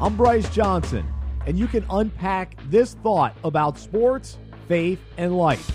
I'm 0.00 0.16
Bryce 0.16 0.48
Johnson, 0.50 1.12
and 1.44 1.58
you 1.58 1.66
can 1.66 1.84
unpack 1.90 2.56
this 2.70 2.94
thought 2.94 3.34
about 3.42 3.80
sports, 3.80 4.38
faith, 4.68 5.00
and 5.16 5.36
life. 5.36 5.68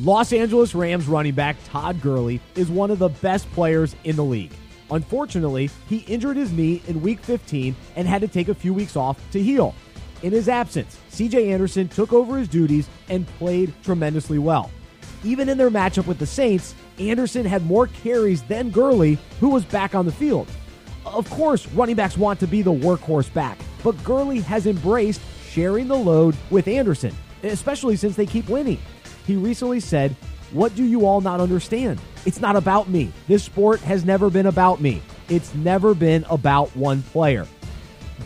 Los 0.00 0.32
Angeles 0.32 0.74
Rams 0.74 1.06
running 1.06 1.34
back 1.34 1.54
Todd 1.66 2.00
Gurley 2.00 2.40
is 2.56 2.68
one 2.68 2.90
of 2.90 2.98
the 2.98 3.10
best 3.10 3.48
players 3.52 3.94
in 4.02 4.16
the 4.16 4.24
league. 4.24 4.50
Unfortunately, 4.90 5.70
he 5.88 5.98
injured 5.98 6.36
his 6.36 6.50
knee 6.50 6.82
in 6.88 7.02
week 7.02 7.20
15 7.20 7.76
and 7.94 8.08
had 8.08 8.20
to 8.20 8.26
take 8.26 8.48
a 8.48 8.54
few 8.54 8.74
weeks 8.74 8.96
off 8.96 9.20
to 9.30 9.40
heal. 9.40 9.76
In 10.24 10.32
his 10.32 10.48
absence, 10.48 10.98
CJ 11.12 11.52
Anderson 11.52 11.86
took 11.86 12.12
over 12.12 12.36
his 12.36 12.48
duties 12.48 12.88
and 13.08 13.28
played 13.38 13.72
tremendously 13.84 14.40
well. 14.40 14.72
Even 15.22 15.48
in 15.48 15.56
their 15.56 15.70
matchup 15.70 16.08
with 16.08 16.18
the 16.18 16.26
Saints, 16.26 16.74
Anderson 16.98 17.46
had 17.46 17.64
more 17.64 17.86
carries 17.86 18.42
than 18.42 18.70
Gurley, 18.70 19.18
who 19.38 19.50
was 19.50 19.64
back 19.64 19.94
on 19.94 20.04
the 20.04 20.10
field. 20.10 20.48
Of 21.14 21.30
course, 21.30 21.68
running 21.68 21.94
backs 21.94 22.18
want 22.18 22.40
to 22.40 22.48
be 22.48 22.62
the 22.62 22.72
workhorse 22.72 23.32
back, 23.32 23.56
but 23.84 24.02
Gurley 24.02 24.40
has 24.40 24.66
embraced 24.66 25.20
sharing 25.48 25.86
the 25.86 25.96
load 25.96 26.36
with 26.50 26.66
Anderson, 26.66 27.14
especially 27.44 27.94
since 27.94 28.16
they 28.16 28.26
keep 28.26 28.48
winning. 28.48 28.80
He 29.24 29.36
recently 29.36 29.78
said, 29.78 30.16
What 30.50 30.74
do 30.74 30.84
you 30.84 31.06
all 31.06 31.20
not 31.20 31.40
understand? 31.40 32.00
It's 32.26 32.40
not 32.40 32.56
about 32.56 32.88
me. 32.88 33.12
This 33.28 33.44
sport 33.44 33.78
has 33.82 34.04
never 34.04 34.28
been 34.28 34.46
about 34.46 34.80
me. 34.80 35.02
It's 35.28 35.54
never 35.54 35.94
been 35.94 36.24
about 36.28 36.74
one 36.74 37.02
player. 37.04 37.46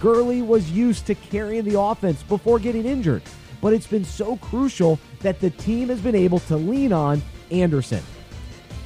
Gurley 0.00 0.40
was 0.40 0.70
used 0.70 1.06
to 1.08 1.14
carrying 1.14 1.64
the 1.64 1.78
offense 1.78 2.22
before 2.22 2.58
getting 2.58 2.86
injured, 2.86 3.22
but 3.60 3.74
it's 3.74 3.86
been 3.86 4.04
so 4.04 4.38
crucial 4.38 4.98
that 5.20 5.40
the 5.40 5.50
team 5.50 5.90
has 5.90 6.00
been 6.00 6.14
able 6.14 6.38
to 6.40 6.56
lean 6.56 6.94
on 6.94 7.20
Anderson. 7.50 8.02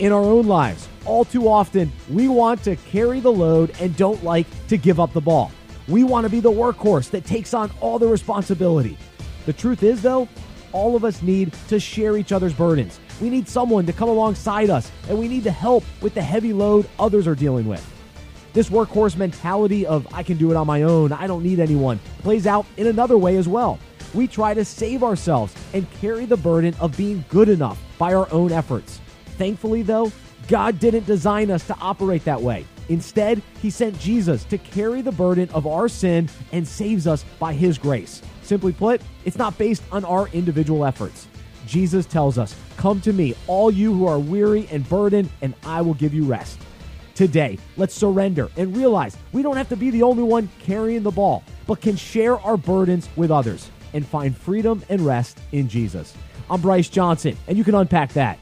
In 0.01 0.11
our 0.11 0.25
own 0.25 0.49
lives, 0.49 0.89
all 1.05 1.25
too 1.25 1.49
often, 1.49 1.93
we 2.11 2.29
want 2.29 2.63
to 2.65 2.77
carry 2.77 3.21
the 3.21 3.33
load 3.33 3.73
and 3.81 3.97
don't 3.97 4.23
like 4.25 4.47
to 4.69 4.77
give 4.77 5.01
up 5.01 5.13
the 5.13 5.21
ball. 5.21 5.53
We 5.89 6.05
want 6.05 6.25
to 6.25 6.31
be 6.31 6.41
the 6.41 6.51
workhorse 6.51 7.11
that 7.11 7.25
takes 7.25 7.55
on 7.55 7.71
all 7.81 7.99
the 7.99 8.07
responsibility. 8.07 8.97
The 9.47 9.53
truth 9.53 9.83
is, 9.83 10.03
though, 10.03 10.29
all 10.73 10.97
of 10.97 11.05
us 11.05 11.23
need 11.23 11.53
to 11.69 11.79
share 11.79 12.17
each 12.17 12.33
other's 12.33 12.53
burdens. 12.53 12.99
We 13.21 13.31
need 13.31 13.49
someone 13.49 13.87
to 13.87 13.93
come 13.93 14.09
alongside 14.09 14.71
us, 14.71 14.91
and 15.09 15.19
we 15.19 15.29
need 15.29 15.45
to 15.45 15.51
help 15.51 15.85
with 16.01 16.15
the 16.15 16.23
heavy 16.23 16.53
load 16.53 16.89
others 16.99 17.27
are 17.27 17.35
dealing 17.35 17.67
with. 17.67 17.87
This 18.53 18.69
workhorse 18.69 19.17
mentality 19.17 19.87
of 19.87 20.07
I 20.13 20.23
can 20.23 20.37
do 20.37 20.51
it 20.51 20.57
on 20.57 20.67
my 20.67 20.83
own, 20.83 21.13
I 21.13 21.27
don't 21.27 21.43
need 21.43 21.59
anyone, 21.59 21.99
plays 22.19 22.47
out 22.47 22.67
in 22.77 22.87
another 22.87 23.17
way 23.17 23.37
as 23.37 23.49
well. 23.49 23.79
We 24.15 24.27
try 24.27 24.53
to 24.53 24.65
save 24.65 25.03
ourselves 25.03 25.55
and 25.73 25.91
carry 26.01 26.27
the 26.27 26.37
burden 26.37 26.75
of 26.79 26.97
being 26.97 27.25
good 27.29 27.49
enough 27.49 27.79
by 27.97 28.13
our 28.13 28.31
own 28.31 28.53
efforts. 28.53 29.01
Thankfully, 29.39 29.83
though, 29.83 30.13
God 30.49 30.79
didn't 30.79 31.07
design 31.07 31.51
us 31.51 31.67
to 31.67 31.77
operate 31.81 32.25
that 32.25 32.41
way. 32.41 32.67
Instead, 32.89 33.43
He 33.61 33.71
sent 33.71 33.99
Jesus 33.99 34.45
to 34.45 34.59
carry 34.59 35.03
the 35.03 35.13
burden 35.13 35.49
of 35.51 35.67
our 35.67 35.89
sin 35.89 36.29
and 36.53 36.67
saves 36.67 37.07
us 37.07 37.25
by 37.39 37.53
His 37.53 37.79
grace. 37.79 38.23
Simply 38.43 38.73
put, 38.73 39.01
it's 39.25 39.39
not 39.39 39.57
based 39.57 39.83
on 39.93 40.05
our 40.05 40.29
individual 40.29 40.85
efforts. 40.85 41.29
Jesus 41.67 42.07
tells 42.07 42.39
us, 42.39 42.57
Come 42.77 43.01
to 43.03 43.13
me, 43.13 43.35
all 43.47 43.71
you 43.71 43.95
who 43.95 44.07
are 44.07 44.19
weary 44.19 44.69
and 44.71 44.89
burdened, 44.89 45.31
and 45.41 45.55
I 45.65 45.81
will 45.81 45.95
give 45.95 46.13
you 46.13 46.25
rest. 46.25 46.59
Today, 47.15 47.59
let's 47.77 47.95
surrender 47.95 48.51
and 48.57 48.77
realize 48.77 49.17
we 49.33 49.43
don't 49.43 49.57
have 49.57 49.69
to 49.69 49.77
be 49.77 49.91
the 49.91 50.03
only 50.03 50.23
one 50.23 50.49
carrying 50.59 51.03
the 51.03 51.11
ball, 51.11 51.45
but 51.67 51.81
can 51.81 51.95
share 51.95 52.39
our 52.41 52.57
burdens 52.57 53.09
with 53.17 53.31
others 53.31 53.71
and 53.93 54.07
find 54.07 54.37
freedom 54.37 54.83
and 54.89 55.03
rest 55.03 55.39
in 55.53 55.69
Jesus. 55.69 56.15
I'm 56.51 56.61
Bryce 56.61 56.89
Johnson, 56.89 57.37
and 57.47 57.57
you 57.57 57.65
can 57.65 57.75
unpack 57.75 58.13
that. 58.15 58.39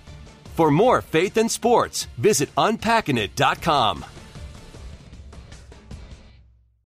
For 0.61 0.71
more 0.71 1.01
faith 1.01 1.39
and 1.39 1.51
sports, 1.51 2.07
visit 2.19 2.55
unpackingit.com. 2.55 4.05